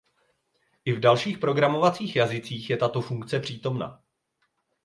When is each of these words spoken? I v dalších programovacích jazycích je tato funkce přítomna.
I 0.85 0.93
v 0.93 0.99
dalších 0.99 1.37
programovacích 1.37 2.15
jazycích 2.15 2.69
je 2.69 2.77
tato 2.77 3.01
funkce 3.01 3.39
přítomna. 3.39 4.01